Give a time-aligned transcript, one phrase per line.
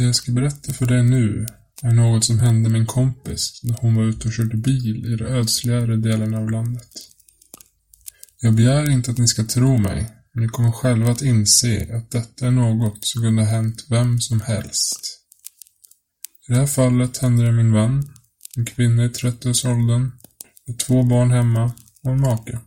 [0.00, 1.46] Det jag ska berätta för dig nu
[1.82, 5.24] är något som hände min kompis när hon var ute och körde bil i de
[5.24, 6.90] ödsligare delarna av landet.
[8.40, 12.10] Jag begär inte att ni ska tro mig, men ni kommer själva att inse att
[12.10, 15.20] detta är något som kunde ha hänt vem som helst.
[16.48, 18.02] I det här fallet hände det min vän,
[18.56, 20.12] en kvinna i 30-årsåldern,
[20.66, 21.72] med två barn hemma
[22.02, 22.58] och en make.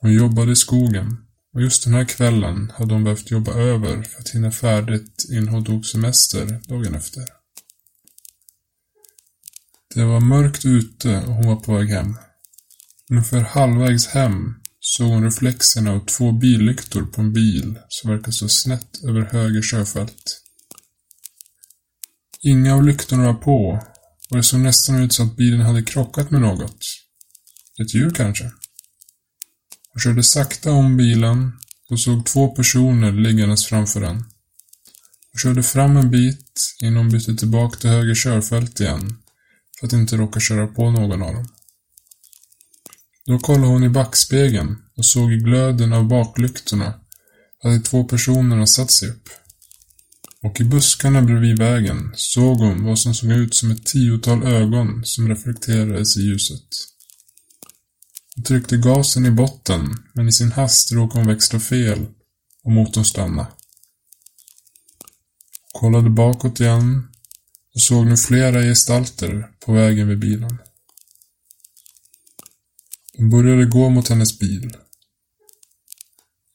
[0.00, 1.25] Hon jobbade i skogen
[1.56, 5.48] och just den här kvällen hade hon behövt jobba över för att hinna färdigt innan
[5.48, 7.24] hon tog semester dagen efter.
[9.94, 12.16] Det var mörkt ute och hon var på väg hem.
[13.10, 18.48] Ungefär halvvägs hem såg hon reflexerna av två billyktor på en bil som verkade stå
[18.48, 20.40] snett över höger körfält.
[22.40, 23.82] Inga av lyktorna var på
[24.30, 26.78] och det såg nästan ut som att bilen hade krockat med något.
[27.82, 28.50] Ett djur kanske?
[29.96, 31.52] Hon körde sakta om bilen
[31.90, 34.16] och såg två personer liggandes framför den.
[35.32, 39.18] Hon körde fram en bit innan hon bytte tillbaka till höger körfält igen
[39.80, 41.48] för att inte råka köra på någon av dem.
[43.26, 46.86] Då kollade hon i backspegeln och såg i glöden av baklyktorna
[47.62, 49.28] att de två personerna satt sig upp.
[50.42, 55.04] Och i buskarna bredvid vägen såg hon vad som såg ut som ett tiotal ögon
[55.04, 56.95] som reflekterades i ljuset.
[58.36, 62.06] Hon tryckte gasen i botten, men i sin hast råkade hon växla fel
[62.64, 63.46] och motorn stanna.
[65.72, 67.08] Hon kollade bakåt igen
[67.74, 70.58] och såg nu flera gestalter på vägen vid bilen.
[73.16, 74.76] De började gå mot hennes bil.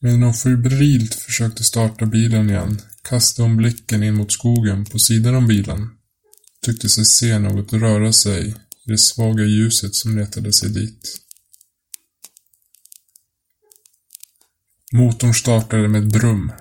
[0.00, 5.34] Medan hon febrilt försökte starta bilen igen kastade hon blicken in mot skogen på sidan
[5.34, 8.48] om bilen och tyckte sig se något röra sig
[8.86, 11.21] i det svaga ljuset som letade sig dit.
[14.92, 16.52] Motorn startade med ett brum.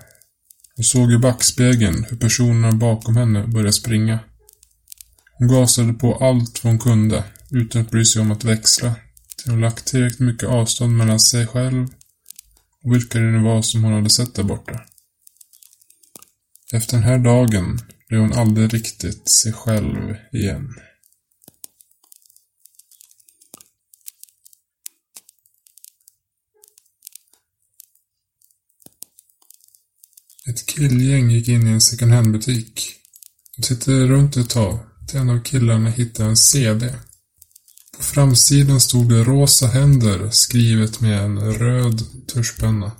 [0.75, 4.19] Hon såg i backspegeln hur personerna bakom henne började springa.
[5.37, 8.95] Hon gasade på allt vad hon kunde, utan att bry sig om att växla,
[9.37, 11.87] till hon lagt tillräckligt mycket avstånd mellan sig själv
[12.83, 14.81] och vilka det nu var som hon hade sett där borta.
[16.73, 20.73] Efter den här dagen blev hon aldrig riktigt sig själv igen.
[30.51, 32.95] Ett killgäng gick in i en second hand-butik.
[33.55, 36.95] De tittade runt ett tag till en av killarna hittade en CD.
[37.97, 42.91] På framsidan stod det rosa händer skrivet med en röd tuschpenna.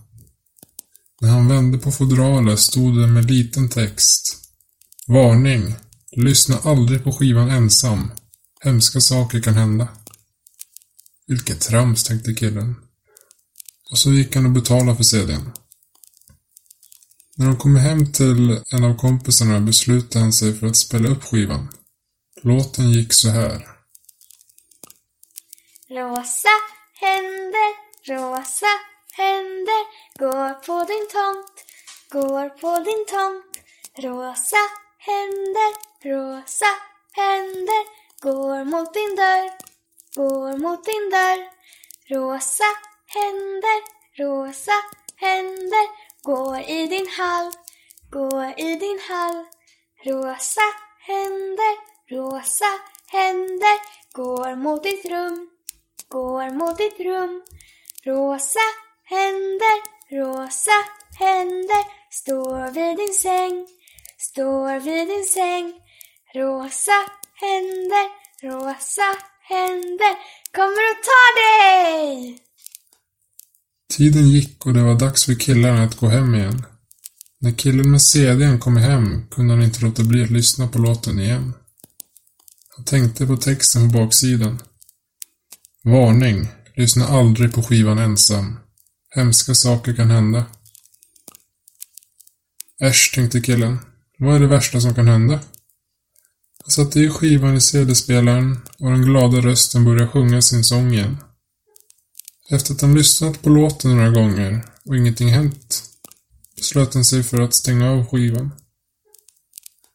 [1.22, 4.38] När han vände på fodralet stod det med liten text.
[5.08, 5.76] Varning!
[6.12, 8.12] Lyssna aldrig på skivan ensam.
[8.62, 9.88] Hemska saker kan hända.
[11.28, 12.76] Vilket trams, tänkte killen.
[13.92, 15.52] Och så gick han och betalade för CDn.
[17.38, 21.24] När de kommer hem till en av kompisarna beslutade han sig för att spela upp
[21.24, 21.70] skivan.
[22.42, 23.68] Låten gick så här.
[25.90, 26.56] Rosa
[26.94, 27.72] händer,
[28.12, 28.74] rosa
[29.12, 29.82] händer
[30.20, 31.56] går på din tomt,
[32.10, 33.54] går på din tomt.
[33.98, 34.64] Rosa
[34.98, 35.72] händer,
[36.10, 36.72] rosa
[37.12, 37.84] händer
[38.22, 39.50] går mot din dörr,
[40.16, 41.42] går mot din dörr.
[42.14, 42.70] Rosa
[43.16, 43.80] händer,
[44.22, 44.78] rosa
[45.16, 47.52] händer går i din hall,
[48.12, 49.46] går i din hall.
[50.06, 50.68] Rosa
[51.08, 51.76] händer,
[52.12, 52.72] rosa
[53.12, 53.78] händer
[54.14, 55.50] går mot ditt rum,
[56.08, 57.44] går mot ditt rum.
[58.06, 58.68] Rosa
[59.04, 59.78] händer,
[60.12, 60.78] rosa
[61.20, 63.68] händer står vid din säng,
[64.18, 65.74] står vid din säng.
[66.34, 67.06] Rosa
[67.42, 68.08] händer,
[68.44, 70.16] rosa händer
[70.52, 72.51] kommer att ta dig!
[73.92, 76.66] Tiden gick och det var dags för killarna att gå hem igen.
[77.40, 81.20] När killen med CDn kom hem kunde han inte låta bli att lyssna på låten
[81.20, 81.54] igen.
[82.76, 84.60] Han tänkte på texten på baksidan.
[85.84, 86.48] Varning!
[86.76, 88.60] Lyssna aldrig på skivan ensam.
[89.16, 90.46] Hemska saker kan hända.
[92.82, 93.80] Äsch, tänkte killen.
[94.18, 95.40] Vad är det värsta som kan hända?
[96.64, 101.18] Han satte i skivan i CD-spelaren och den glada rösten började sjunga sin sång igen.
[102.52, 105.84] Efter att han lyssnat på låten några gånger och ingenting hänt
[106.56, 108.52] beslöt han sig för att stänga av skivan.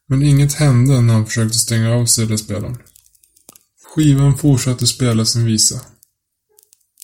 [0.07, 2.77] Men inget hände när han försökte stänga av CD-spelaren.
[3.83, 5.75] Skivan fortsatte spela sin visa.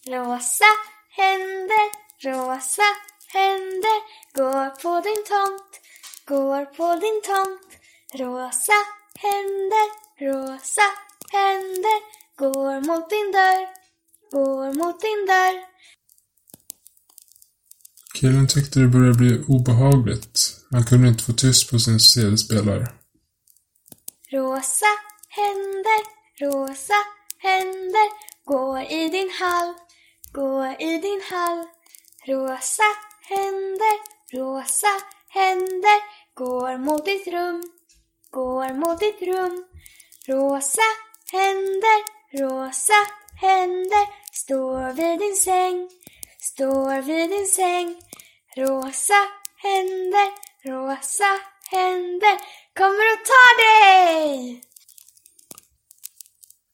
[0.07, 0.71] Rosa
[1.17, 1.85] händer,
[2.25, 2.89] rosa
[3.33, 3.97] händer
[4.35, 5.71] går på din tomt,
[6.25, 7.69] går på din tomt.
[8.21, 8.79] Rosa
[9.25, 9.87] händer,
[10.25, 10.87] rosa
[11.31, 11.99] händer
[12.37, 13.82] går mot din dörr,
[14.33, 15.55] går mot din dörr.
[18.13, 20.35] Killen tyckte det började bli obehagligt.
[20.71, 22.87] Han kunde inte få tyst på sin CD-spelare.
[24.31, 24.91] Rosa
[25.29, 26.01] händer,
[26.43, 26.99] rosa
[27.37, 28.07] händer
[28.45, 29.73] går i din hall,
[30.31, 31.65] går i din hall.
[32.27, 32.89] Rosa
[33.29, 33.95] händer,
[34.37, 34.93] rosa
[35.29, 35.99] händer
[36.33, 37.63] går mot ditt rum,
[38.31, 39.65] går mot ditt rum.
[40.27, 40.89] Rosa
[41.31, 41.99] händer,
[42.39, 42.99] rosa
[43.41, 45.89] händer står vid din säng,
[46.39, 47.87] står vid din säng.
[48.55, 49.21] Rosa
[49.65, 50.29] händer,
[50.69, 51.31] rosa
[51.71, 52.35] händer
[52.79, 54.61] kommer och tar dig!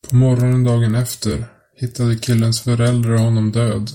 [0.10, 1.46] På morgonen dagen efter
[1.76, 3.90] hittade killens föräldrar honom död.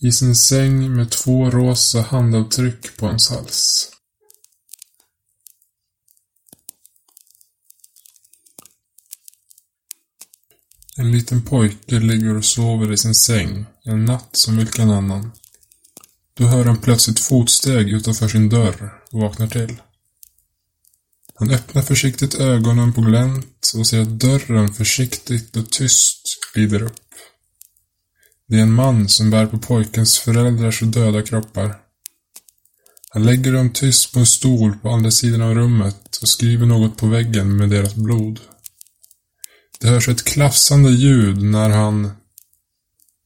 [0.00, 3.90] I sin säng med två rosa handavtryck på hans hals.
[10.96, 15.32] En liten pojke ligger och sover i sin säng en natt som vilken annan.
[16.36, 19.76] Då hör han plötsligt fotsteg utanför sin dörr och vaknar till.
[21.34, 26.94] Han öppnar försiktigt ögonen på glänt och ser att dörren försiktigt och tyst glider upp.
[28.48, 31.76] Det är en man som bär på pojkens föräldrars döda kroppar.
[33.10, 36.96] Han lägger dem tyst på en stol på andra sidan av rummet och skriver något
[36.96, 38.40] på väggen med deras blod.
[39.84, 42.10] Det hörs ett klafsande ljud när han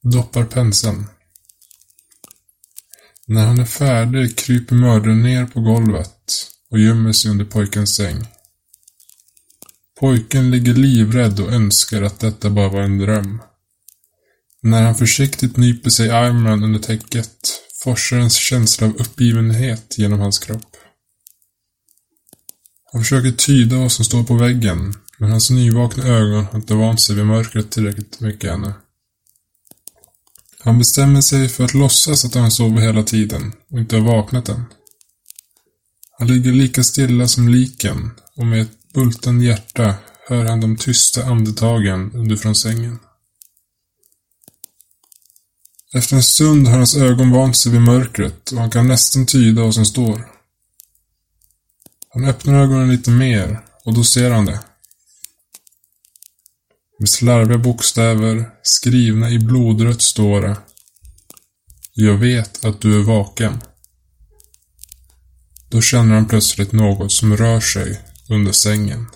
[0.03, 1.07] doppar penseln.
[3.27, 8.27] När han är färdig kryper mördaren ner på golvet och gömmer sig under pojkens säng.
[10.01, 13.43] Pojken ligger livrädd och önskar att detta bara var en dröm.
[14.63, 17.39] När han försiktigt nyper sig i armen under täcket
[17.85, 20.77] forsar en känsla av uppgivenhet genom hans kropp.
[22.93, 27.01] Han försöker tyda vad som står på väggen, men hans nyvakna ögon har inte vant
[27.01, 28.73] sig vid mörkret tillräckligt mycket ännu.
[30.61, 34.49] Han bestämmer sig för att låtsas att han sover hela tiden och inte har vaknat
[34.49, 34.65] än.
[36.19, 39.95] Han ligger lika stilla som liken och med ett bultande hjärta
[40.29, 42.99] hör han de tysta andetagen underifrån sängen.
[45.93, 49.63] Efter en stund har hans ögon vant sig vid mörkret och han kan nästan tyda
[49.63, 50.29] vad som står.
[52.09, 54.61] Han öppnar ögonen lite mer och då ser han det.
[56.99, 60.57] Med slarviga bokstäver, skrivna i blodrött står det.
[61.95, 63.61] Jag vet att du är vaken.
[65.69, 69.07] Då känner han plötsligt något som rör sig under sängen.